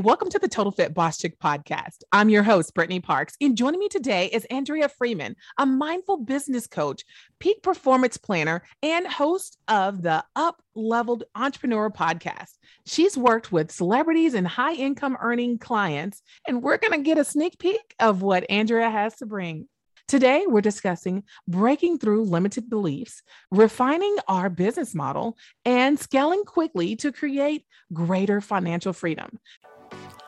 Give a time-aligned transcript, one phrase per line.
[0.00, 2.04] Welcome to the Total Fit Boss Chick podcast.
[2.10, 6.66] I'm your host, Brittany Parks, and joining me today is Andrea Freeman, a mindful business
[6.66, 7.04] coach,
[7.38, 12.52] peak performance planner, and host of the Up Leveled Entrepreneur podcast.
[12.86, 17.24] She's worked with celebrities and high income earning clients, and we're going to get a
[17.24, 19.68] sneak peek of what Andrea has to bring.
[20.08, 25.36] Today, we're discussing breaking through limited beliefs, refining our business model,
[25.66, 29.38] and scaling quickly to create greater financial freedom.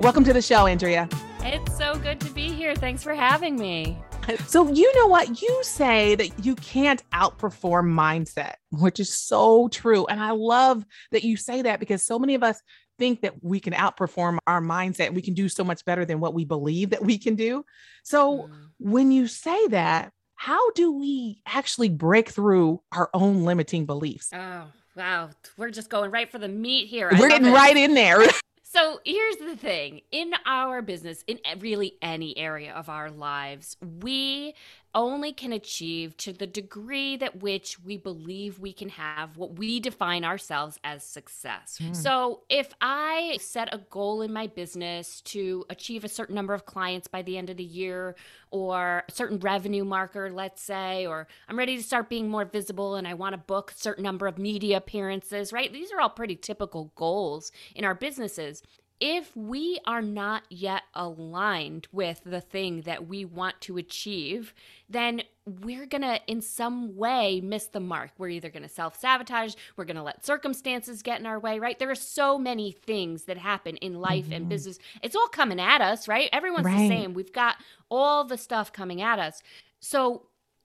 [0.00, 1.08] Welcome to the show, Andrea.
[1.40, 2.76] It's so good to be here.
[2.76, 3.98] Thanks for having me.
[4.46, 5.42] So, you know what?
[5.42, 10.06] You say that you can't outperform mindset, which is so true.
[10.06, 12.62] And I love that you say that because so many of us
[12.96, 15.14] think that we can outperform our mindset.
[15.14, 17.64] We can do so much better than what we believe that we can do.
[18.04, 18.50] So, mm.
[18.78, 24.30] when you say that, how do we actually break through our own limiting beliefs?
[24.32, 25.30] Oh, wow.
[25.56, 27.10] We're just going right for the meat here.
[27.18, 27.52] We're getting it.
[27.52, 28.22] right in there.
[28.70, 30.02] So here's the thing.
[30.12, 34.54] In our business, in really any area of our lives, we
[34.94, 39.80] only can achieve to the degree that which we believe we can have what we
[39.80, 41.78] define ourselves as success.
[41.80, 41.94] Mm.
[41.94, 46.64] So, if I set a goal in my business to achieve a certain number of
[46.64, 48.16] clients by the end of the year,
[48.50, 52.94] or a certain revenue marker, let's say, or I'm ready to start being more visible
[52.94, 55.72] and I want to book a certain number of media appearances, right?
[55.72, 58.62] These are all pretty typical goals in our businesses
[59.00, 64.54] if we are not yet aligned with the thing that we want to achieve,
[64.88, 68.10] then we're going to, in some way, miss the mark.
[68.18, 71.58] We're either going to self sabotage, we're going to let circumstances get in our way,
[71.58, 71.78] right?
[71.78, 74.34] There are so many things that happen in life mm-hmm.
[74.34, 74.78] and business.
[75.02, 76.28] It's all coming at us, right?
[76.32, 76.78] Everyone's right.
[76.78, 77.14] the same.
[77.14, 77.56] We've got
[77.88, 79.42] all the stuff coming at us.
[79.80, 80.24] So,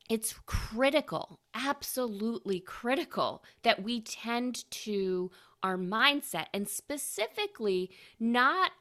[0.09, 5.31] it's critical, absolutely critical, that we tend to
[5.63, 8.71] our mindset and specifically not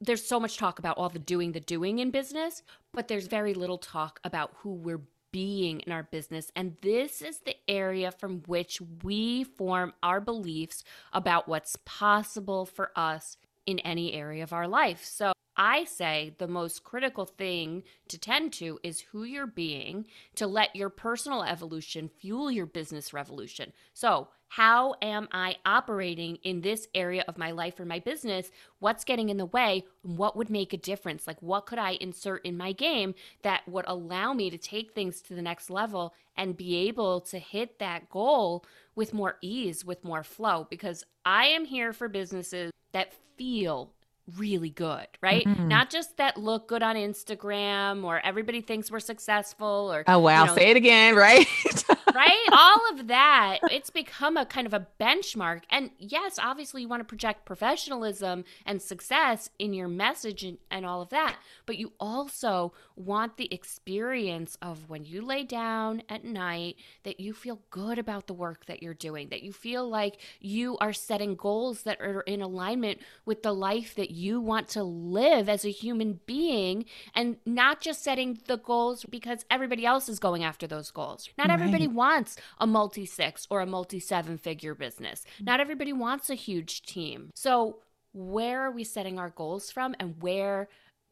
[0.00, 3.54] there's so much talk about all the doing the doing in business, but there's very
[3.54, 6.50] little talk about who we're being in our business.
[6.54, 12.90] And this is the area from which we form our beliefs about what's possible for
[12.96, 15.04] us in any area of our life.
[15.04, 20.46] So I say the most critical thing to tend to is who you're being to
[20.46, 23.72] let your personal evolution fuel your business revolution.
[23.92, 28.50] So, how am I operating in this area of my life or my business?
[28.80, 29.86] What's getting in the way?
[30.02, 31.26] What would make a difference?
[31.26, 33.14] Like, what could I insert in my game
[33.44, 37.38] that would allow me to take things to the next level and be able to
[37.38, 40.66] hit that goal with more ease, with more flow?
[40.68, 43.94] Because I am here for businesses that feel
[44.36, 45.44] really good, right?
[45.44, 45.68] Mm-hmm.
[45.68, 50.42] Not just that look good on Instagram or everybody thinks we're successful or Oh wow,
[50.42, 51.46] you know, say it again, right?
[52.14, 52.48] right?
[52.52, 53.58] All of that.
[53.70, 55.62] It's become a kind of a benchmark.
[55.70, 60.84] And yes, obviously you want to project professionalism and success in your message and, and
[60.86, 61.36] all of that,
[61.66, 67.32] but you also want the experience of when you lay down at night that you
[67.32, 71.34] feel good about the work that you're doing, that you feel like you are setting
[71.34, 75.70] goals that are in alignment with the life that you want to live as a
[75.70, 80.90] human being and not just setting the goals because everybody else is going after those
[80.90, 81.28] goals.
[81.38, 81.54] Not right.
[81.54, 85.24] everybody wants a multi six or a multi seven figure business.
[85.40, 87.30] Not everybody wants a huge team.
[87.34, 87.78] So,
[88.12, 90.68] where are we setting our goals from and where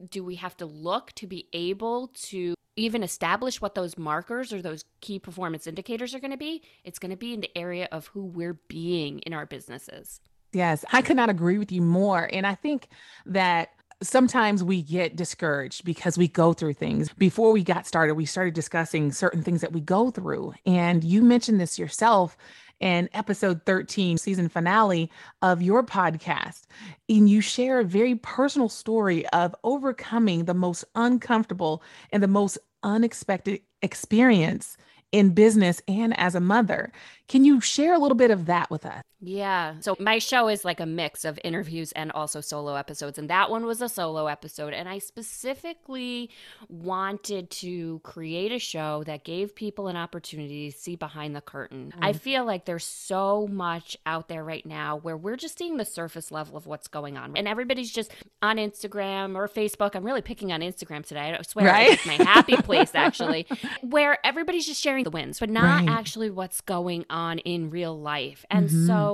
[0.08, 4.62] do we have to look to be able to even establish what those markers or
[4.62, 6.62] those key performance indicators are going to be?
[6.84, 10.20] It's going to be in the area of who we're being in our businesses.
[10.52, 12.28] Yes, I could not agree with you more.
[12.32, 12.88] And I think
[13.26, 13.70] that
[14.02, 17.10] sometimes we get discouraged because we go through things.
[17.12, 20.54] Before we got started, we started discussing certain things that we go through.
[20.64, 22.36] And you mentioned this yourself
[22.80, 25.10] in episode 13, season finale
[25.42, 26.62] of your podcast.
[27.08, 32.58] And you share a very personal story of overcoming the most uncomfortable and the most
[32.82, 34.78] unexpected experience
[35.12, 36.92] in business and as a mother.
[37.28, 39.02] Can you share a little bit of that with us?
[39.22, 39.74] Yeah.
[39.80, 43.18] So my show is like a mix of interviews and also solo episodes.
[43.18, 44.72] And that one was a solo episode.
[44.72, 46.30] And I specifically
[46.68, 51.92] wanted to create a show that gave people an opportunity to see behind the curtain.
[51.96, 52.04] Mm.
[52.04, 55.84] I feel like there's so much out there right now where we're just seeing the
[55.84, 57.36] surface level of what's going on.
[57.36, 59.94] And everybody's just on Instagram or Facebook.
[59.94, 61.36] I'm really picking on Instagram today.
[61.38, 61.90] I swear right?
[61.90, 63.46] it's my happy place, actually,
[63.82, 65.88] where everybody's just sharing the wins, but not right.
[65.90, 68.46] actually what's going on in real life.
[68.50, 68.86] And mm-hmm.
[68.86, 69.09] so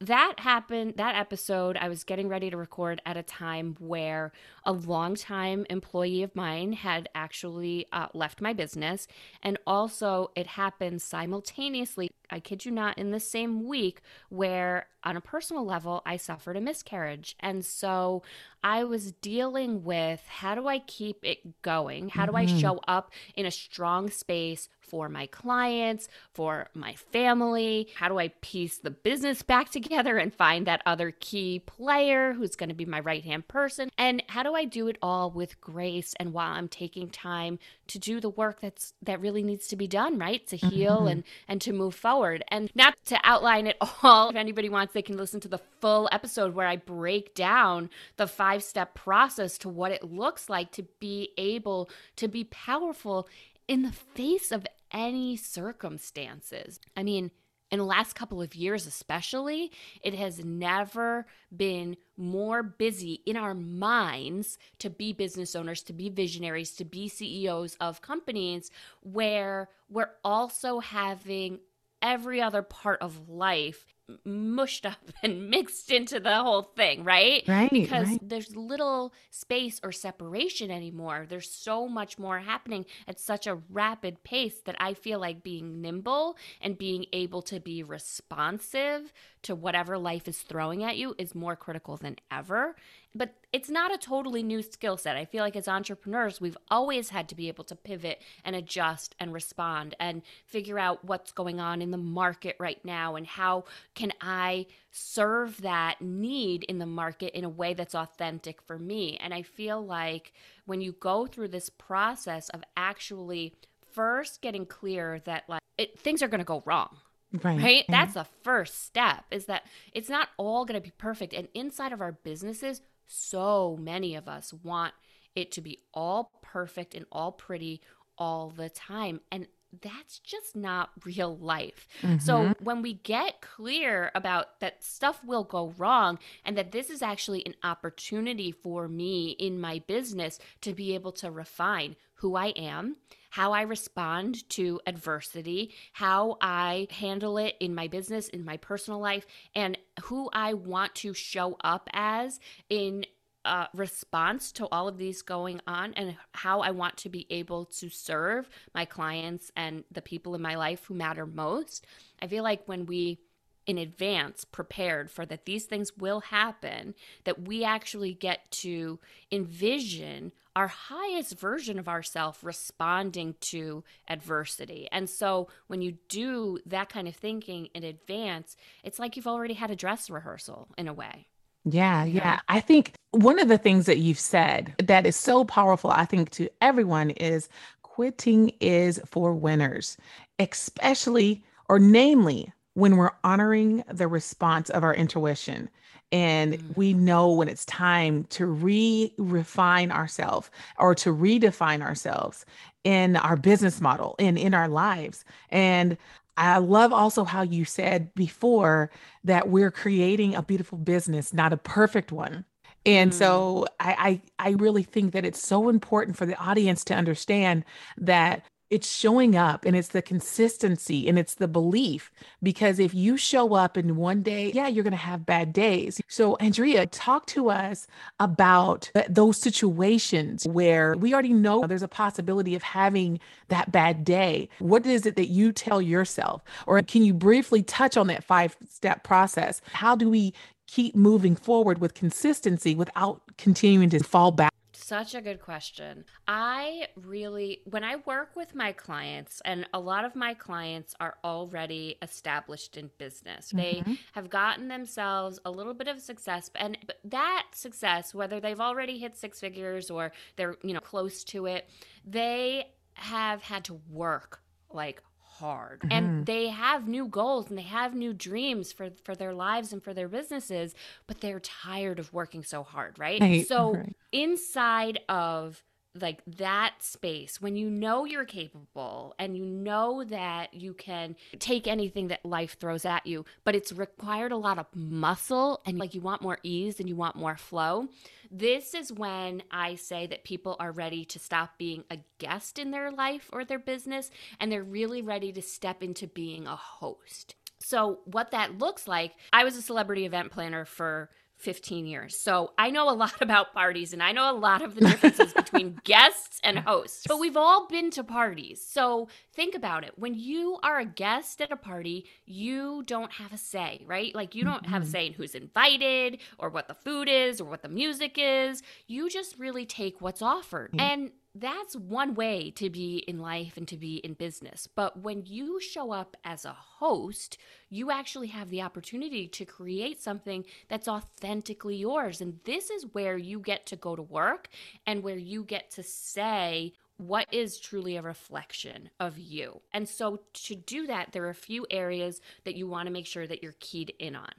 [0.00, 4.32] that happened, that episode, I was getting ready to record at a time where
[4.64, 9.06] a longtime employee of mine had actually uh, left my business.
[9.42, 15.16] And also, it happened simultaneously, I kid you not, in the same week where, on
[15.16, 17.36] a personal level, I suffered a miscarriage.
[17.40, 18.22] And so
[18.62, 22.08] I was dealing with how do I keep it going?
[22.08, 22.58] How do I mm-hmm.
[22.58, 27.88] show up in a strong space for my clients, for my family?
[27.94, 32.56] How do I piece the business back together and find that other key player who's
[32.56, 33.90] going to be my right hand person?
[33.98, 37.98] And how do I do it all with grace and while I'm taking time to
[37.98, 40.46] do the work that's that really needs to be done, right?
[40.46, 41.08] To heal mm-hmm.
[41.08, 42.13] and and to move forward.
[42.48, 46.08] And not to outline it all, if anybody wants, they can listen to the full
[46.12, 51.30] episode where I break down the five-step process to what it looks like to be
[51.36, 53.28] able to be powerful
[53.66, 56.78] in the face of any circumstances.
[56.96, 57.30] I mean,
[57.70, 63.54] in the last couple of years, especially, it has never been more busy in our
[63.54, 68.70] minds to be business owners, to be visionaries, to be CEOs of companies,
[69.00, 71.58] where we're also having
[72.04, 73.86] every other part of life
[74.24, 77.42] mushed up and mixed into the whole thing, right?
[77.48, 77.70] Right.
[77.70, 78.28] Because right.
[78.28, 81.26] there's little space or separation anymore.
[81.28, 85.80] There's so much more happening at such a rapid pace that I feel like being
[85.80, 89.12] nimble and being able to be responsive
[89.44, 92.74] to whatever life is throwing at you is more critical than ever
[93.14, 95.16] but it's not a totally new skill set.
[95.16, 99.14] I feel like as entrepreneurs, we've always had to be able to pivot and adjust
[99.20, 103.64] and respond and figure out what's going on in the market right now and how
[103.94, 109.16] can I serve that need in the market in a way that's authentic for me.
[109.18, 110.32] And I feel like
[110.66, 113.54] when you go through this process of actually
[113.92, 116.96] first getting clear that like it, things are going to go wrong
[117.42, 117.60] Right.
[117.60, 117.84] right?
[117.88, 121.32] That's the first step is that it's not all going to be perfect.
[121.32, 124.94] And inside of our businesses, so many of us want
[125.34, 127.80] it to be all perfect and all pretty
[128.16, 129.20] all the time.
[129.32, 129.48] And
[129.82, 131.88] that's just not real life.
[132.02, 132.18] Mm-hmm.
[132.18, 137.02] So when we get clear about that stuff will go wrong and that this is
[137.02, 142.48] actually an opportunity for me in my business to be able to refine who I
[142.56, 142.96] am,
[143.30, 149.00] how I respond to adversity, how I handle it in my business, in my personal
[149.00, 152.38] life, and who I want to show up as
[152.70, 153.06] in
[153.44, 157.66] uh, response to all of these going on and how I want to be able
[157.66, 161.86] to serve my clients and the people in my life who matter most.
[162.22, 163.18] I feel like when we
[163.66, 166.94] in advance prepared for that these things will happen
[167.24, 168.98] that we actually get to
[169.32, 174.86] envision our highest version of ourselves responding to adversity.
[174.92, 179.54] And so when you do that kind of thinking in advance, it's like you've already
[179.54, 181.28] had a dress rehearsal in a way.
[181.64, 182.40] Yeah, yeah.
[182.48, 186.30] I think one of the things that you've said that is so powerful, I think,
[186.30, 187.48] to everyone is
[187.82, 189.96] quitting is for winners,
[190.38, 195.70] especially or namely when we're honoring the response of our intuition
[196.12, 196.76] and mm.
[196.76, 202.44] we know when it's time to re refine ourselves or to redefine ourselves
[202.84, 205.24] in our business model and in our lives.
[205.50, 205.96] And
[206.36, 208.90] I love also how you said before
[209.24, 212.44] that we're creating a beautiful business, not a perfect one.
[212.86, 213.14] And mm.
[213.14, 217.64] so I, I I really think that it's so important for the audience to understand
[217.98, 222.10] that it's showing up and it's the consistency and it's the belief
[222.42, 226.00] because if you show up in one day yeah you're going to have bad days.
[226.08, 227.86] So andrea talk to us
[228.20, 234.48] about those situations where we already know there's a possibility of having that bad day.
[234.58, 236.42] What is it that you tell yourself?
[236.66, 239.60] Or can you briefly touch on that five step process?
[239.72, 240.34] How do we
[240.66, 244.52] keep moving forward with consistency without continuing to fall back
[244.84, 246.04] such a good question.
[246.28, 251.16] I really, when I work with my clients, and a lot of my clients are
[251.24, 253.56] already established in business, mm-hmm.
[253.58, 258.98] they have gotten themselves a little bit of success, and that success, whether they've already
[258.98, 261.68] hit six figures or they're, you know, close to it,
[262.04, 265.02] they have had to work like
[265.38, 265.92] hard mm-hmm.
[265.92, 269.82] and they have new goals and they have new dreams for for their lives and
[269.82, 270.74] for their businesses
[271.06, 273.46] but they're tired of working so hard right, right.
[273.46, 273.96] so right.
[274.12, 275.62] inside of
[276.00, 281.66] like that space when you know you're capable and you know that you can take
[281.66, 285.94] anything that life throws at you but it's required a lot of muscle and like
[285.94, 287.86] you want more ease and you want more flow.
[288.30, 292.70] This is when i say that people are ready to stop being a guest in
[292.72, 294.10] their life or their business
[294.40, 297.36] and they're really ready to step into being a host.
[297.60, 301.10] So what that looks like i was a celebrity event planner for
[301.44, 302.16] 15 years.
[302.16, 305.32] So I know a lot about parties and I know a lot of the differences
[305.36, 307.04] between guests and hosts.
[307.06, 308.64] But we've all been to parties.
[308.66, 309.92] So think about it.
[309.96, 314.14] When you are a guest at a party, you don't have a say, right?
[314.14, 314.72] Like you don't mm-hmm.
[314.72, 318.16] have a say in who's invited or what the food is or what the music
[318.16, 318.62] is.
[318.86, 320.72] You just really take what's offered.
[320.72, 320.80] Mm-hmm.
[320.80, 324.68] And that's one way to be in life and to be in business.
[324.72, 327.38] But when you show up as a host,
[327.68, 332.20] you actually have the opportunity to create something that's authentically yours.
[332.20, 334.48] And this is where you get to go to work
[334.86, 339.60] and where you get to say, what is truly a reflection of you.
[339.72, 343.06] And so, to do that, there are a few areas that you want to make
[343.06, 344.30] sure that you're keyed in on.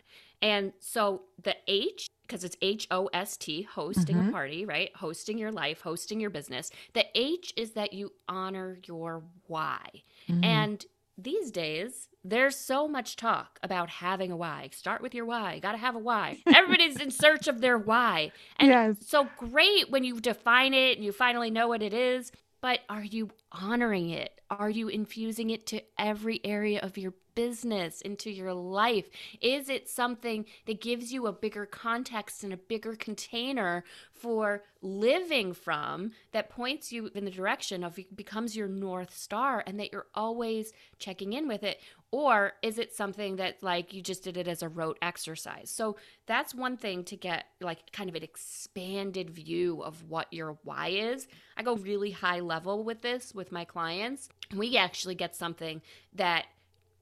[0.45, 4.29] And so, the H because it's H O S T, hosting mm-hmm.
[4.29, 4.95] a party, right?
[4.95, 6.69] Hosting your life, hosting your business.
[6.93, 9.87] The H is that you honor your why.
[10.29, 10.43] Mm-hmm.
[10.43, 10.85] And
[11.17, 14.69] these days, there's so much talk about having a why.
[14.71, 15.57] Start with your why.
[15.59, 16.37] Got to have a why.
[16.47, 18.31] Everybody's in search of their why.
[18.57, 18.97] And yes.
[19.01, 23.03] so great when you define it and you finally know what it is, but are
[23.03, 24.41] you honoring it?
[24.51, 29.05] Are you infusing it to every area of your business, into your life?
[29.41, 35.53] Is it something that gives you a bigger context and a bigger container for living
[35.53, 40.07] from that points you in the direction of becomes your north star and that you're
[40.13, 41.79] always checking in with it?
[42.11, 45.69] Or is it something that like you just did it as a rote exercise?
[45.69, 50.57] So that's one thing to get like kind of an expanded view of what your
[50.63, 51.27] why is.
[51.57, 54.29] I go really high level with this with my clients.
[54.55, 55.81] We actually get something
[56.13, 56.45] that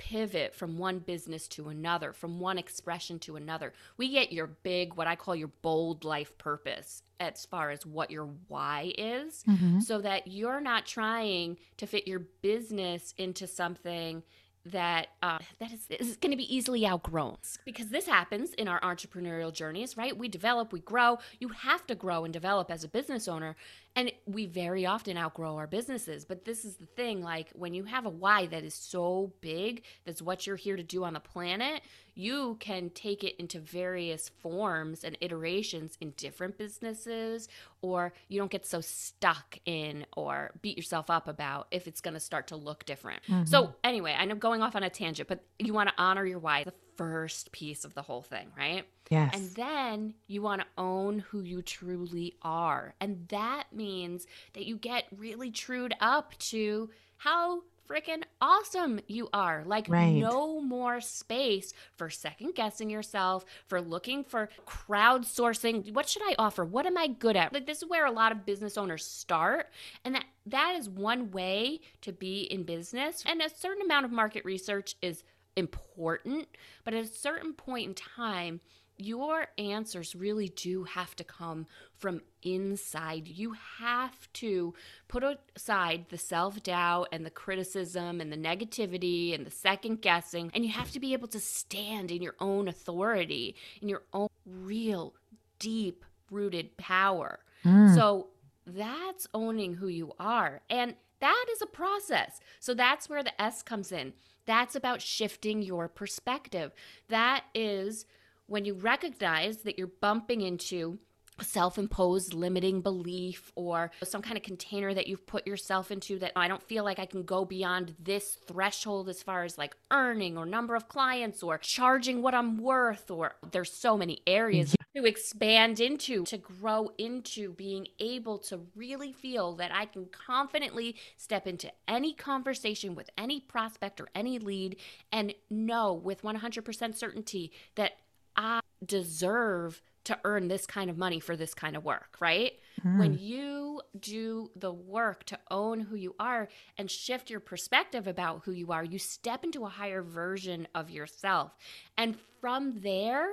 [0.09, 3.71] pivot from one business to another, from one expression to another.
[3.95, 8.11] We get your big, what I call your bold life purpose as far as what
[8.11, 9.79] your why is, mm-hmm.
[9.79, 14.23] so that you're not trying to fit your business into something
[14.65, 18.79] that uh, that is, is going to be easily outgrown because this happens in our
[18.79, 22.87] entrepreneurial journeys right we develop we grow you have to grow and develop as a
[22.87, 23.57] business owner
[23.95, 27.83] and we very often outgrow our businesses but this is the thing like when you
[27.83, 31.19] have a why that is so big that's what you're here to do on the
[31.19, 31.81] planet
[32.15, 37.47] you can take it into various forms and iterations in different businesses
[37.81, 42.13] or you don't get so stuck in or beat yourself up about if it's going
[42.13, 43.45] to start to look different mm-hmm.
[43.45, 46.63] so anyway i'm going off on a tangent but you want to honor your why
[46.63, 49.35] the first piece of the whole thing right Yes.
[49.35, 52.95] And then you want to own who you truly are.
[52.99, 59.63] And that means that you get really trued up to how freaking awesome you are.
[59.65, 60.13] Like, right.
[60.13, 65.93] no more space for second guessing yourself, for looking for crowdsourcing.
[65.93, 66.63] What should I offer?
[66.63, 67.53] What am I good at?
[67.53, 69.67] Like, this is where a lot of business owners start.
[70.05, 73.23] And that, that is one way to be in business.
[73.27, 75.23] And a certain amount of market research is
[75.55, 76.47] important.
[76.83, 78.61] But at a certain point in time,
[78.97, 81.65] your answers really do have to come
[81.97, 83.27] from inside.
[83.27, 84.73] You have to
[85.07, 85.23] put
[85.55, 90.63] aside the self doubt and the criticism and the negativity and the second guessing, and
[90.63, 95.15] you have to be able to stand in your own authority, in your own real,
[95.59, 97.39] deep rooted power.
[97.65, 97.95] Mm.
[97.95, 98.27] So
[98.65, 100.61] that's owning who you are.
[100.69, 102.39] And that is a process.
[102.59, 104.13] So that's where the S comes in.
[104.45, 106.73] That's about shifting your perspective.
[107.09, 108.05] That is
[108.47, 110.99] when you recognize that you're bumping into
[111.41, 116.31] self imposed limiting belief or some kind of container that you've put yourself into that
[116.35, 120.37] I don't feel like I can go beyond this threshold as far as like earning
[120.37, 125.05] or number of clients or charging what I'm worth or there's so many areas to
[125.05, 131.47] expand into to grow into being able to really feel that I can confidently step
[131.47, 134.77] into any conversation with any prospect or any lead
[135.11, 137.93] and know with 100% certainty that
[138.35, 142.53] I deserve to earn this kind of money for this kind of work, right?
[142.85, 142.99] Mm.
[142.99, 148.41] When you do the work to own who you are and shift your perspective about
[148.45, 151.53] who you are, you step into a higher version of yourself.
[151.97, 153.27] And from there,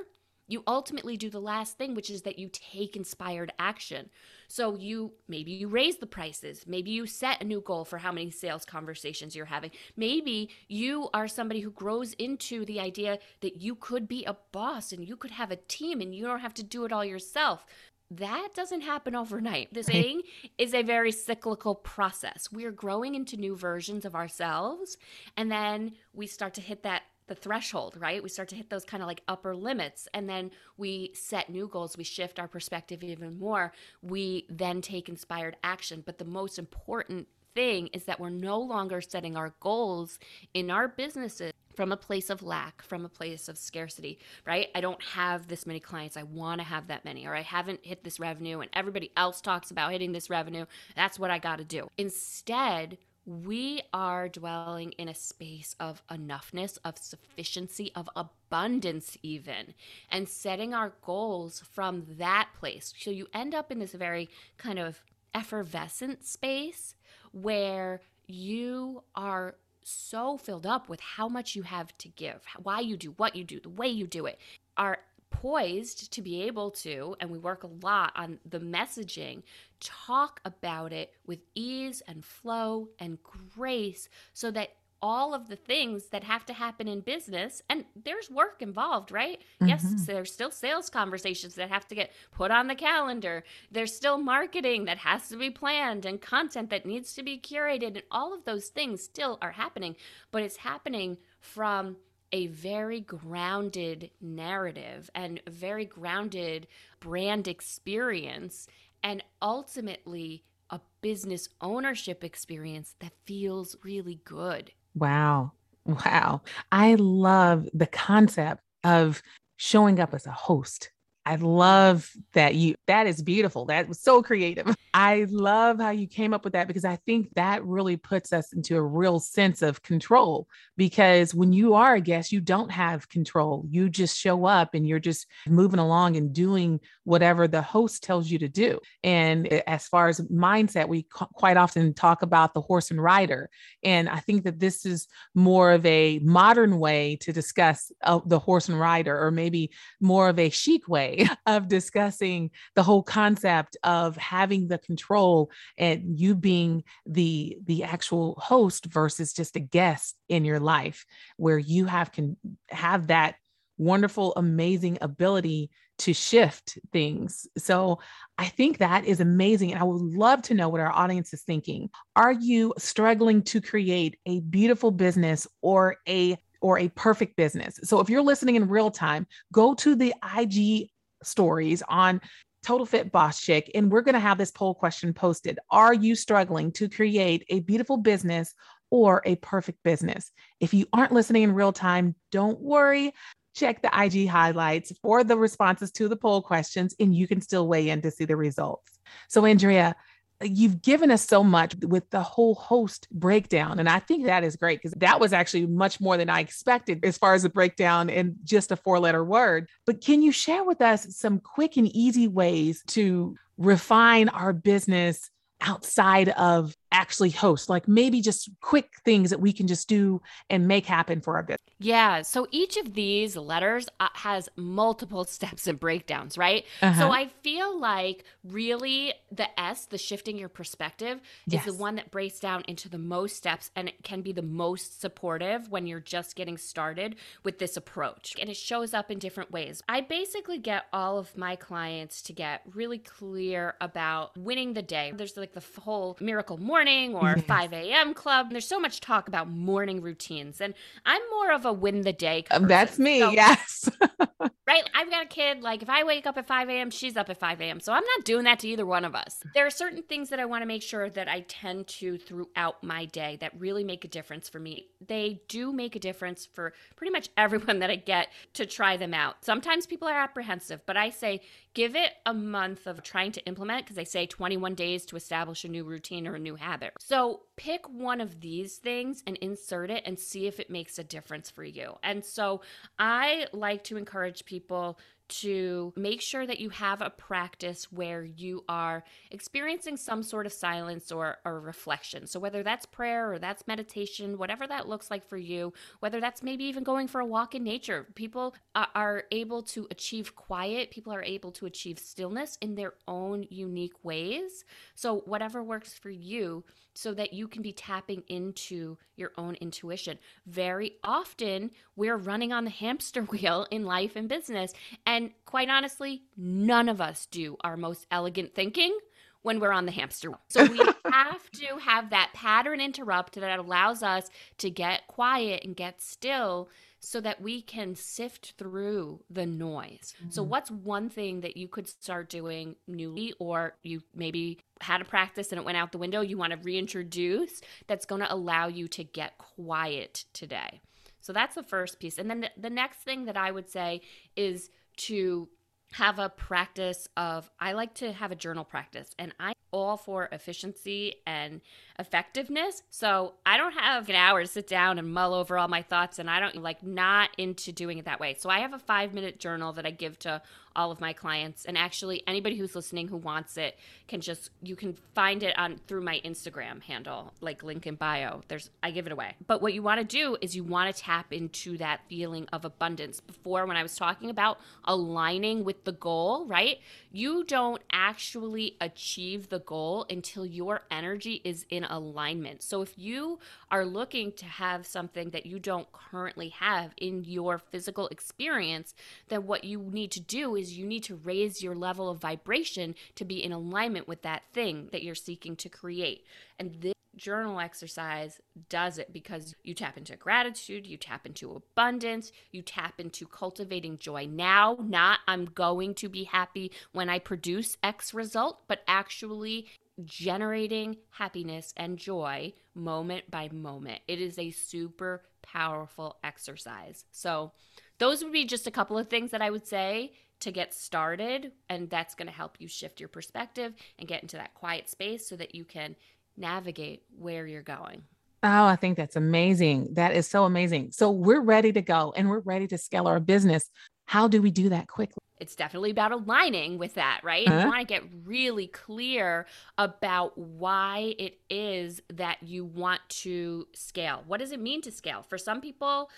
[0.51, 4.11] you ultimately do the last thing, which is that you take inspired action.
[4.49, 8.11] So you maybe you raise the prices, maybe you set a new goal for how
[8.11, 9.71] many sales conversations you're having.
[9.97, 14.91] Maybe you are somebody who grows into the idea that you could be a boss
[14.91, 17.65] and you could have a team and you don't have to do it all yourself
[18.11, 19.73] that doesn't happen overnight.
[19.73, 20.23] This thing
[20.59, 22.51] is a very cyclical process.
[22.51, 24.97] We're growing into new versions of ourselves,
[25.37, 28.23] and then we start to hit that the threshold, right?
[28.23, 31.69] We start to hit those kind of like upper limits and then we set new
[31.69, 33.73] goals, we shift our perspective even more.
[34.03, 39.01] We then take inspired action, but the most important thing is that we're no longer
[39.01, 40.19] setting our goals
[40.55, 44.69] in our businesses from a place of lack, from a place of scarcity, right?
[44.75, 46.17] I don't have this many clients.
[46.17, 49.41] I want to have that many, or I haven't hit this revenue, and everybody else
[49.41, 50.67] talks about hitting this revenue.
[50.97, 51.89] That's what I got to do.
[51.97, 52.99] Instead,
[53.31, 59.75] we are dwelling in a space of enoughness, of sufficiency, of abundance, even,
[60.11, 62.93] and setting our goals from that place.
[62.99, 65.01] So you end up in this very kind of
[65.33, 66.97] effervescent space
[67.31, 72.97] where you are so filled up with how much you have to give, why you
[72.97, 74.41] do what you do, the way you do it.
[74.77, 74.99] Are
[75.31, 79.43] poised to be able to, and we work a lot on the messaging,
[79.81, 84.71] talk about it with ease and flow and grace so that
[85.03, 89.41] all of the things that have to happen in business and there's work involved right
[89.41, 89.69] mm-hmm.
[89.69, 94.19] yes there's still sales conversations that have to get put on the calendar there's still
[94.19, 98.35] marketing that has to be planned and content that needs to be curated and all
[98.35, 99.97] of those things still are happening
[100.31, 101.97] but it's happening from
[102.33, 106.67] a very grounded narrative and very grounded
[107.01, 108.67] brand experience,
[109.03, 114.71] and ultimately a business ownership experience that feels really good.
[114.95, 115.53] Wow.
[115.85, 116.43] Wow.
[116.71, 119.23] I love the concept of
[119.57, 120.91] showing up as a host
[121.31, 123.67] I love that you, that is beautiful.
[123.67, 124.75] That was so creative.
[124.95, 128.53] I love how you came up with that because I think that really puts us
[128.53, 130.49] into a real sense of control.
[130.77, 133.65] Because when you are a guest, you don't have control.
[133.69, 138.29] You just show up and you're just moving along and doing whatever the host tells
[138.29, 138.81] you to do.
[139.05, 143.51] And as far as mindset, we quite often talk about the horse and rider.
[143.85, 148.41] And I think that this is more of a modern way to discuss uh, the
[148.41, 153.77] horse and rider, or maybe more of a chic way of discussing the whole concept
[153.85, 160.17] of having the control and you being the the actual host versus just a guest
[160.29, 161.07] in your life
[161.37, 162.37] where you have can
[162.69, 163.37] have that
[163.79, 167.47] wonderful amazing ability to shift things.
[167.59, 167.99] So
[168.39, 169.73] I think that is amazing.
[169.73, 171.91] And I would love to know what our audience is thinking.
[172.17, 177.79] Are you struggling to create a beautiful business or a or a perfect business.
[177.85, 180.91] So if you're listening in real time, go to the IG
[181.23, 182.21] stories on
[182.63, 185.59] Total Fit Boss Chick, and we're going to have this poll question posted.
[185.71, 188.55] Are you struggling to create a beautiful business
[188.91, 190.31] or a perfect business?
[190.61, 193.13] If you aren't listening in real time, don't worry.
[193.55, 197.67] Check the IG highlights for the responses to the poll questions, and you can still
[197.67, 198.99] weigh in to see the results.
[199.29, 199.97] So, Andrea,
[200.43, 203.79] you've given us so much with the whole host breakdown.
[203.79, 207.05] And I think that is great because that was actually much more than I expected
[207.05, 209.69] as far as the breakdown in just a four letter word.
[209.85, 215.31] But can you share with us some quick and easy ways to refine our business
[215.61, 220.67] outside of actually host like maybe just quick things that we can just do and
[220.67, 221.61] make happen for our business.
[221.79, 226.65] Yeah so each of these letters uh, has multiple steps and breakdowns right?
[226.83, 227.01] Uh-huh.
[227.01, 231.67] so i feel like really the s the shifting your perspective yes.
[231.67, 234.43] is the one that breaks down into the most steps and it can be the
[234.43, 238.35] most supportive when you're just getting started with this approach.
[238.41, 239.83] And it shows up in different ways.
[239.89, 245.13] I basically get all of my clients to get really clear about winning the day.
[245.15, 247.45] There's like the whole miracle morning morning or yes.
[247.45, 248.15] 5 a.m.
[248.15, 248.51] club.
[248.51, 250.73] There's so much talk about morning routines, and
[251.05, 252.45] I'm more of a win the day.
[252.51, 253.21] Um, that's me.
[253.21, 253.91] So, yes.
[254.71, 254.89] right?
[254.95, 255.63] I've got a kid.
[255.63, 257.81] Like if I wake up at 5 a.m., she's up at 5 a.m.
[257.81, 259.43] So I'm not doing that to either one of us.
[259.53, 262.83] There are certain things that I want to make sure that I tend to throughout
[262.83, 264.87] my day that really make a difference for me.
[265.05, 269.13] They do make a difference for pretty much everyone that I get to try them
[269.13, 269.45] out.
[269.45, 271.41] Sometimes people are apprehensive, but I say
[271.75, 275.65] give it a month of trying to implement because they say 21 days to establish
[275.65, 276.70] a new routine or a new habit.
[276.99, 281.05] So pick one of these things and insert it and see if it makes a
[281.05, 281.97] difference for you.
[282.03, 282.63] And so
[282.99, 284.99] I like to encourage people
[285.31, 290.53] to make sure that you have a practice where you are experiencing some sort of
[290.53, 292.27] silence or, or reflection.
[292.27, 296.43] So, whether that's prayer or that's meditation, whatever that looks like for you, whether that's
[296.43, 301.13] maybe even going for a walk in nature, people are able to achieve quiet, people
[301.13, 304.65] are able to achieve stillness in their own unique ways.
[304.95, 310.19] So, whatever works for you, so that you can be tapping into your own intuition.
[310.47, 314.73] Very often, we're running on the hamster wheel in life and business.
[315.07, 318.97] And quite honestly, none of us do our most elegant thinking
[319.43, 320.41] when we're on the hamster wheel.
[320.49, 320.79] So we
[321.11, 326.69] have to have that pattern interrupt that allows us to get quiet and get still
[327.01, 330.15] so that we can sift through the noise.
[330.19, 330.31] Mm-hmm.
[330.31, 335.05] So, what's one thing that you could start doing newly, or you maybe had a
[335.05, 338.69] practice and it went out the window, you want to reintroduce that's going to allow
[338.69, 340.83] you to get quiet today?
[341.23, 342.19] So, that's the first piece.
[342.19, 344.03] And then the, the next thing that I would say
[344.37, 345.49] is to
[345.93, 350.29] have a practice of I like to have a journal practice and I all for
[350.33, 351.61] efficiency and
[352.01, 352.83] effectiveness.
[352.91, 356.19] So I don't have an hour to sit down and mull over all my thoughts,
[356.19, 358.35] and I don't like not into doing it that way.
[358.39, 360.43] So I have a five minute journal that I give to
[360.77, 364.77] all of my clients, and actually anybody who's listening who wants it can just you
[364.77, 368.43] can find it on through my Instagram handle, like link in bio.
[368.49, 369.35] There's I give it away.
[369.47, 372.65] But what you want to do is you want to tap into that feeling of
[372.65, 373.21] abundance.
[373.21, 376.79] Before when I was talking about aligning with the goal, right?
[377.13, 382.63] You don't actually achieve the goal until your energy is in alignment.
[382.63, 383.39] So if you
[383.71, 388.95] are looking to have something that you don't currently have in your physical experience,
[389.29, 392.95] then what you need to do is you need to raise your level of vibration
[393.17, 396.25] to be in alignment with that thing that you're seeking to create.
[396.59, 402.33] And this journal exercise does it because you tap into gratitude, you tap into abundance,
[402.51, 407.77] you tap into cultivating joy now, not I'm going to be happy when I produce
[407.83, 409.67] X result, but actually
[410.05, 414.01] generating happiness and joy moment by moment.
[414.09, 417.05] It is a super powerful exercise.
[417.11, 417.53] So,
[417.99, 421.53] those would be just a couple of things that I would say to get started.
[421.69, 425.29] And that's going to help you shift your perspective and get into that quiet space
[425.29, 425.97] so that you can
[426.37, 428.03] navigate where you're going.
[428.43, 429.93] Oh, I think that's amazing.
[429.95, 430.93] That is so amazing.
[430.93, 433.71] So, we're ready to go and we're ready to scale our business.
[434.11, 435.21] How do we do that quickly?
[435.41, 437.49] it's definitely about aligning with that, right?
[437.49, 437.61] Uh-huh.
[437.61, 439.47] You want to get really clear
[439.79, 444.23] about why it is that you want to scale.
[444.27, 445.25] What does it mean to scale?
[445.27, 446.11] For some people,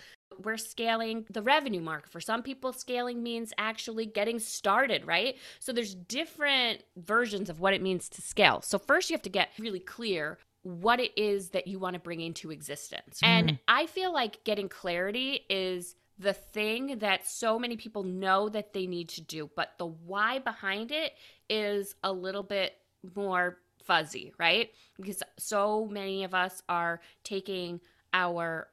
[0.43, 2.09] we're scaling the revenue mark.
[2.09, 5.37] For some people, scaling means actually getting started, right?
[5.59, 8.61] So there's different versions of what it means to scale.
[8.61, 11.99] So first you have to get really clear what it is that you want to
[11.99, 13.19] bring into existence.
[13.23, 13.27] Mm.
[13.27, 18.73] And I feel like getting clarity is the thing that so many people know that
[18.73, 21.13] they need to do, but the why behind it
[21.49, 22.73] is a little bit
[23.15, 24.71] more fuzzy, right?
[24.99, 27.81] Because so many of us are taking
[28.13, 28.69] our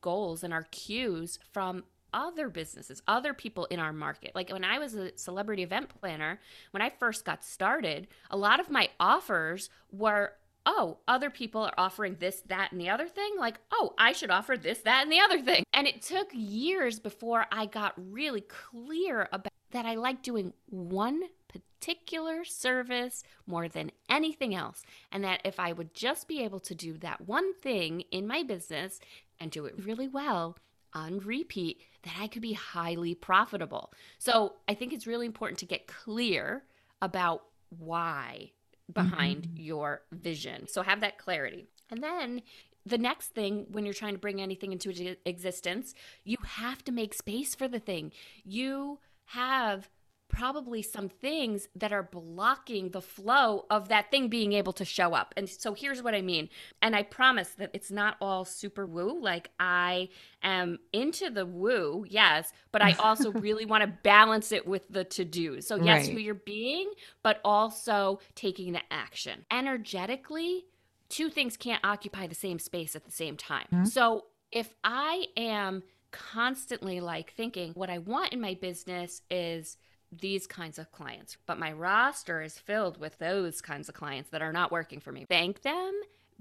[0.00, 4.30] goals and our cues from other businesses, other people in our market.
[4.34, 8.60] Like when I was a celebrity event planner, when I first got started, a lot
[8.60, 10.32] of my offers were
[10.66, 13.32] oh, other people are offering this, that, and the other thing.
[13.38, 15.64] Like, oh, I should offer this, that, and the other thing.
[15.72, 21.22] And it took years before I got really clear about that I like doing one
[21.48, 24.82] particular service more than anything else.
[25.10, 28.44] And that if I would just be able to do that one thing in my
[28.44, 29.00] business
[29.40, 30.56] and do it really well,
[30.94, 33.92] on repeat, that I could be highly profitable.
[34.18, 36.62] So I think it's really important to get clear
[37.02, 38.52] about why
[38.92, 39.62] behind mm-hmm.
[39.62, 40.68] your vision.
[40.68, 41.66] So have that clarity.
[41.90, 42.42] And then
[42.86, 47.14] the next thing when you're trying to bring anything into existence, you have to make
[47.14, 48.12] space for the thing.
[48.44, 49.88] You have
[50.34, 55.14] probably some things that are blocking the flow of that thing being able to show
[55.14, 55.32] up.
[55.36, 56.48] And so here's what I mean.
[56.82, 59.20] And I promise that it's not all super woo.
[59.20, 60.08] Like I
[60.42, 65.04] am into the woo, yes, but I also really want to balance it with the
[65.04, 65.60] to do.
[65.60, 66.12] So, yes, right.
[66.12, 66.92] who you're being,
[67.22, 69.44] but also taking the action.
[69.50, 70.64] Energetically,
[71.08, 73.66] two things can't occupy the same space at the same time.
[73.72, 73.84] Mm-hmm.
[73.84, 79.76] So, if I am constantly like thinking what I want in my business is
[80.20, 84.42] these kinds of clients, but my roster is filled with those kinds of clients that
[84.42, 85.26] are not working for me.
[85.28, 85.92] Thank them,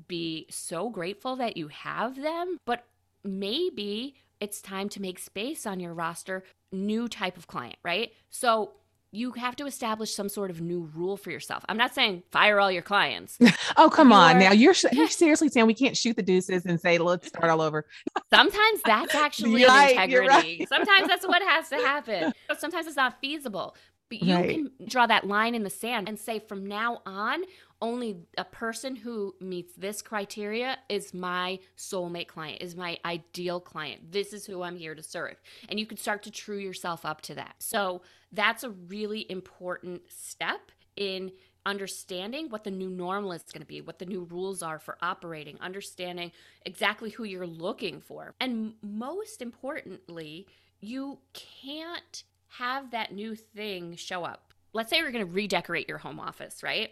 [0.08, 2.86] be so grateful that you have them, but
[3.24, 8.12] maybe it's time to make space on your roster new type of client, right?
[8.30, 8.72] So
[9.13, 11.63] you have to establish some sort of new rule for yourself.
[11.69, 13.38] I'm not saying fire all your clients.
[13.78, 14.39] oh, come you're, on.
[14.39, 17.62] Now you're you're seriously saying we can't shoot the deuces and say let's start all
[17.62, 17.86] over.
[18.34, 20.28] Sometimes that's actually right, integrity.
[20.28, 20.67] Right.
[20.67, 22.34] Sometimes that's what has to happen.
[22.58, 23.76] Sometimes it's not feasible.
[24.10, 24.49] But you right.
[24.49, 27.43] can draw that line in the sand and say from now on,
[27.84, 34.10] only a person who meets this criteria is my soulmate client, is my ideal client.
[34.10, 35.36] This is who I'm here to serve.
[35.67, 37.56] And you can start to true yourself up to that.
[37.60, 41.34] So that's a really important step in
[41.65, 44.98] understanding what the new normal is going to be, what the new rules are for
[45.02, 46.32] operating, understanding
[46.65, 48.34] exactly who you're looking for.
[48.39, 50.48] And most importantly,
[50.80, 52.24] you can't
[52.60, 54.54] have that new thing show up.
[54.72, 56.91] Let's say we're going to redecorate your home office, right?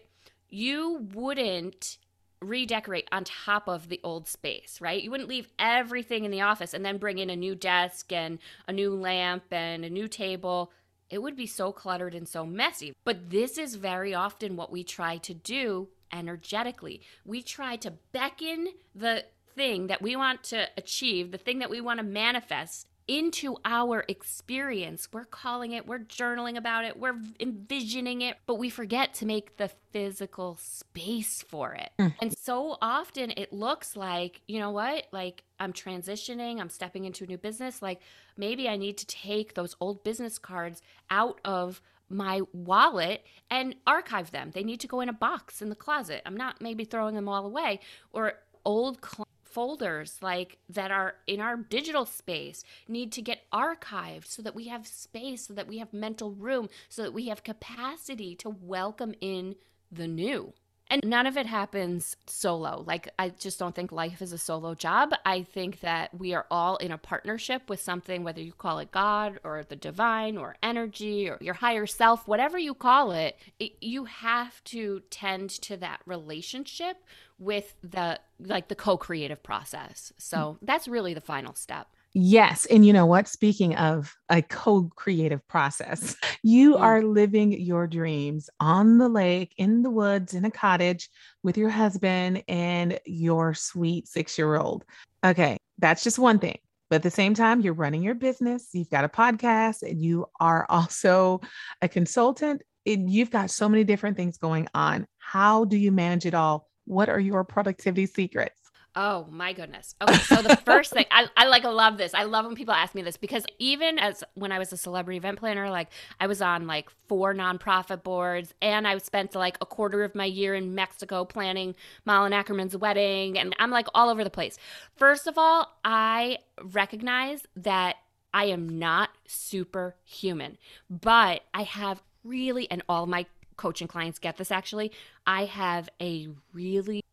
[0.52, 1.98] You wouldn't
[2.42, 5.02] redecorate on top of the old space, right?
[5.02, 8.40] You wouldn't leave everything in the office and then bring in a new desk and
[8.68, 10.72] a new lamp and a new table.
[11.10, 12.94] It would be so cluttered and so messy.
[13.04, 17.02] But this is very often what we try to do energetically.
[17.26, 21.82] We try to beckon the thing that we want to achieve, the thing that we
[21.82, 25.10] want to manifest into our experience.
[25.12, 29.58] We're calling it, we're journaling about it, we're envisioning it, but we forget to make
[29.58, 31.90] the physical space for it.
[32.00, 32.14] Mm.
[32.22, 35.08] And so often it looks like, you know what?
[35.12, 37.82] Like I'm transitioning, I'm stepping into a new business.
[37.82, 38.00] Like
[38.38, 44.32] maybe I need to take those old business cards out of my wallet and archive
[44.32, 44.52] them.
[44.54, 46.22] They need to go in a box in the closet.
[46.26, 47.82] I'm not maybe throwing them all away
[48.14, 49.02] or old
[49.52, 54.68] folders like that are in our digital space need to get archived so that we
[54.68, 59.14] have space so that we have mental room so that we have capacity to welcome
[59.22, 59.56] in
[59.92, 60.54] the new
[60.92, 62.84] and none of it happens solo.
[62.86, 65.14] Like, I just don't think life is a solo job.
[65.26, 68.92] I think that we are all in a partnership with something, whether you call it
[68.92, 73.72] God or the divine or energy or your higher self, whatever you call it, it
[73.80, 76.98] you have to tend to that relationship
[77.40, 80.12] with the like the co-creative process.
[80.18, 80.58] So mm.
[80.62, 81.88] that's really the final step.
[82.14, 82.66] Yes.
[82.66, 83.28] And you know what?
[83.28, 86.82] Speaking of a co creative process, you mm.
[86.82, 91.10] are living your dreams on the lake, in the woods, in a cottage
[91.44, 94.84] with your husband and your sweet six year old.
[95.24, 95.58] Okay.
[95.80, 96.58] That's just one thing.
[96.90, 100.26] But at the same time, you're running your business, you've got a podcast, and you
[100.42, 101.40] are also
[101.82, 102.62] a consultant.
[102.86, 105.06] And you've got so many different things going on.
[105.20, 106.68] How do you manage it all?
[106.86, 108.60] What are your productivity secrets?
[108.94, 109.96] Oh my goodness.
[110.02, 112.14] Okay, so the first thing I, I like I love this.
[112.14, 115.18] I love when people ask me this because even as when I was a celebrity
[115.18, 115.88] event planner, like
[116.20, 120.26] I was on like four nonprofit boards and I spent like a quarter of my
[120.26, 121.74] year in Mexico planning
[122.06, 124.58] Malin Akerman's wedding and I'm like all over the place.
[124.98, 127.96] First of all, I recognize that
[128.34, 130.58] I am not superhuman,
[130.90, 133.26] but I have really and all my
[133.62, 134.92] coaching clients get this actually.
[135.28, 137.04] I have a really,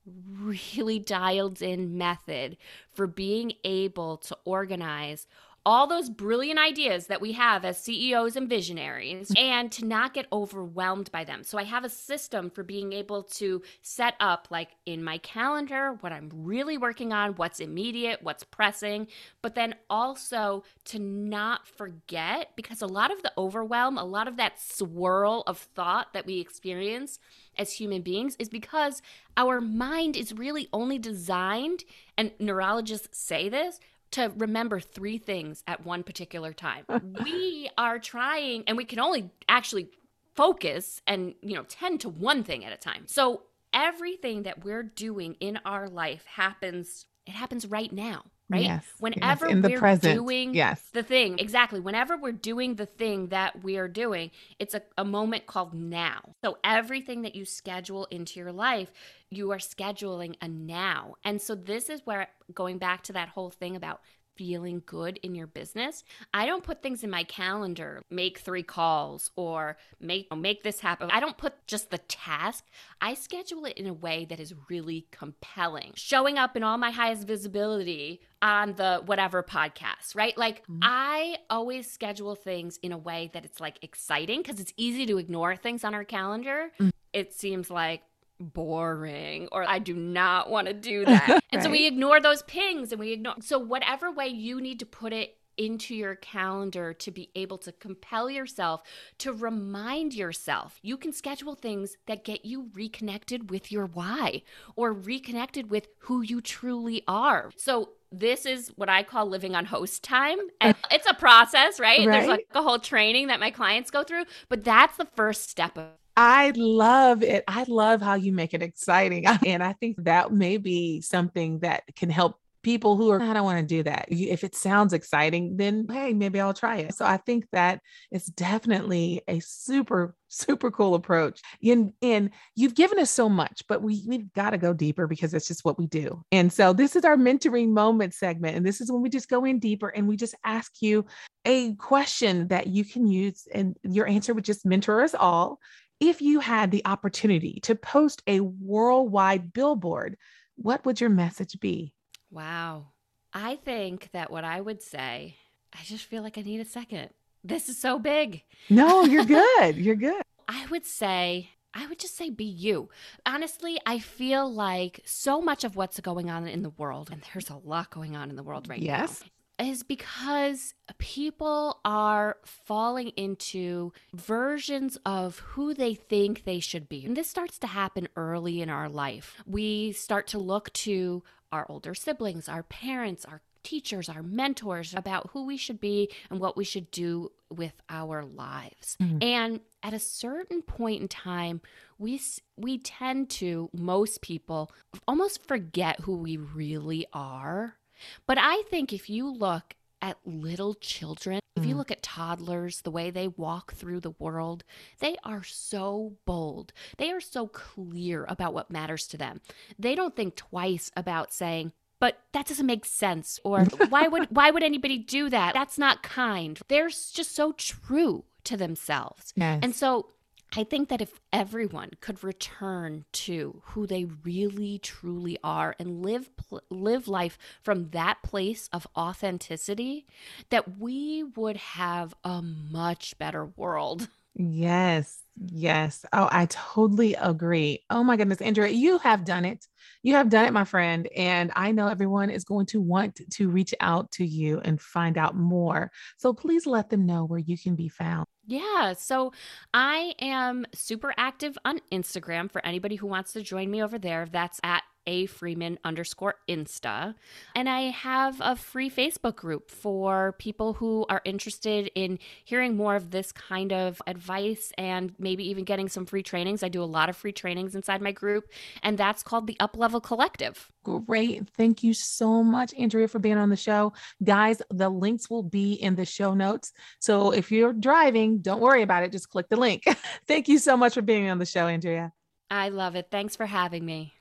[0.41, 2.57] really dialed in method
[2.91, 5.27] for being able to organize
[5.67, 10.27] all those brilliant ideas that we have as CEOs and visionaries and to not get
[10.33, 11.43] overwhelmed by them.
[11.43, 15.97] So I have a system for being able to set up, like in my calendar,
[16.01, 19.09] what I'm really working on, what's immediate, what's pressing,
[19.43, 24.37] but then also to not forget because a lot of the overwhelm, a lot of
[24.37, 27.19] that swirl of thought that we experience
[27.59, 29.03] as human beings is because
[29.37, 31.85] our mind is really only designed,
[32.17, 33.81] and neurologists say this
[34.13, 36.85] to remember three things at one particular time.
[37.25, 39.89] we are trying, and we can only actually
[40.35, 43.05] focus and, you know, tend to one thing at a time.
[43.07, 43.43] So
[43.73, 48.63] everything that we're doing in our life happens, it happens right now right?
[48.63, 50.15] Yes, Whenever yes, in the we're present.
[50.15, 50.81] doing yes.
[50.93, 51.81] the thing, exactly.
[51.81, 56.35] Whenever we're doing the thing that we are doing, it's a, a moment called now.
[56.43, 58.91] So everything that you schedule into your life,
[59.31, 61.15] you are scheduling a now.
[61.25, 64.01] And so this is where going back to that whole thing about
[64.39, 66.05] feeling good in your business.
[66.33, 71.11] I don't put things in my calendar, make three calls or make make this happen.
[71.11, 72.65] I don't put just the task.
[73.01, 75.93] I schedule it in a way that is really compelling.
[75.97, 80.39] Showing up in all my highest visibility on the whatever podcast, right?
[80.39, 80.79] Like mm-hmm.
[80.83, 85.19] I always schedule things in a way that it's like exciting because it's easy to
[85.19, 86.71] ignore things on our calendar.
[86.79, 86.91] Mm-hmm.
[87.13, 88.03] It seems like
[88.41, 91.43] boring or I do not want to do that.
[91.53, 93.35] And so we ignore those pings and we ignore.
[93.41, 97.73] So, whatever way you need to put it into your calendar to be able to
[97.73, 98.83] compel yourself
[99.19, 100.79] to remind yourself.
[100.83, 104.43] You can schedule things that get you reconnected with your why
[104.77, 107.51] or reconnected with who you truly are.
[107.57, 110.39] So, this is what I call living on host time.
[110.61, 111.99] And it's a process, right?
[111.99, 112.11] right?
[112.11, 115.77] There's like a whole training that my clients go through, but that's the first step
[115.77, 115.89] of
[116.21, 117.45] I love it.
[117.47, 119.25] I love how you make it exciting.
[119.47, 123.45] And I think that may be something that can help people who are, I don't
[123.45, 124.07] want to do that.
[124.09, 126.95] If it sounds exciting, then hey, maybe I'll try it.
[126.97, 131.41] So I think that it's definitely a super, super cool approach.
[131.63, 135.33] And, and you've given us so much, but we, we've got to go deeper because
[135.35, 136.25] it's just what we do.
[136.33, 138.57] And so this is our mentoring moment segment.
[138.57, 141.07] And this is when we just go in deeper and we just ask you
[141.45, 145.61] a question that you can use, and your answer would just mentor us all
[146.01, 150.17] if you had the opportunity to post a worldwide billboard,
[150.57, 151.93] what would your message be?
[152.31, 152.89] Wow.
[153.33, 155.37] I think that what I would say,
[155.73, 157.11] I just feel like I need a second.
[157.45, 158.43] This is so big.
[158.69, 159.25] No, you're
[159.59, 159.77] good.
[159.77, 160.23] you're good.
[160.47, 162.89] I would say, I would just say be you.
[163.27, 167.51] Honestly, I feel like so much of what's going on in the world, and there's
[167.51, 168.87] a lot going on in the world right now.
[168.87, 169.21] yes.
[169.23, 177.05] now, is because people are falling into versions of who they think they should be.
[177.05, 179.37] And this starts to happen early in our life.
[179.47, 185.31] We start to look to our older siblings, our parents, our teachers, our mentors about
[185.33, 188.97] who we should be and what we should do with our lives.
[189.01, 189.19] Mm-hmm.
[189.23, 191.61] And at a certain point in time,
[191.99, 192.21] we
[192.57, 194.71] we tend to most people
[195.07, 197.78] almost forget who we really are
[198.27, 201.79] but I think if you look at little children, if you mm.
[201.79, 204.65] look at toddlers, the way they walk through the world,
[205.01, 206.73] they are so bold.
[206.99, 209.41] They are so clear about what matters to them.
[209.79, 214.51] They don't think twice about saying, but that doesn't make sense or why would why
[214.51, 215.55] would anybody do that?
[215.55, 216.61] That's not kind.
[216.69, 219.33] They're just so true to themselves.
[219.37, 219.61] Yes.
[219.63, 220.11] And so
[220.57, 226.31] I think that if everyone could return to who they really truly are and live
[226.71, 230.07] live life from that place of authenticity,
[230.51, 234.09] that we would have a much better world.
[234.35, 235.23] Yes.
[235.41, 236.05] Yes.
[236.13, 237.85] Oh, I totally agree.
[237.91, 239.65] Oh my goodness, Andrea, you have done it.
[240.03, 241.09] You have done it, my friend.
[241.17, 245.17] And I know everyone is going to want to reach out to you and find
[245.17, 245.91] out more.
[246.17, 248.27] So please let them know where you can be found.
[248.47, 248.95] Yeah.
[248.95, 249.33] So
[249.75, 254.27] I am super active on Instagram for anybody who wants to join me over there.
[254.31, 257.15] That's at a Freeman underscore Insta.
[257.57, 262.95] And I have a free Facebook group for people who are interested in hearing more
[262.95, 266.63] of this kind of advice and maybe even getting some free trainings.
[266.63, 268.45] I do a lot of free trainings inside my group,
[268.83, 270.69] and that's called the Up Level Collective.
[270.85, 271.49] Great.
[271.57, 273.95] Thank you so much, Andrea, for being on the show.
[274.23, 276.73] Guys, the links will be in the show notes.
[276.99, 279.13] So if you're driving, don't worry about it.
[279.13, 279.85] Just click the link.
[280.27, 282.13] Thank you so much for being on the show, Andrea.
[282.51, 283.09] I love it.
[283.11, 284.18] Thanks for having me.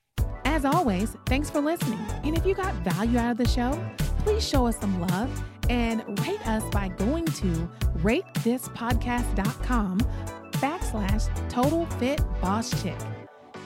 [0.58, 2.00] As always, thanks for listening.
[2.24, 3.80] And if you got value out of the show,
[4.24, 5.30] please show us some love
[5.70, 10.00] and rate us by going to ratethispodcast.com
[10.54, 12.98] backslash total fit boss chick.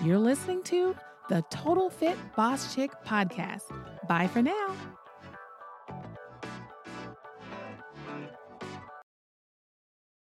[0.03, 0.93] You're listening to
[1.29, 3.71] the Total Fit Boss Chick podcast.
[4.09, 4.75] Bye for now.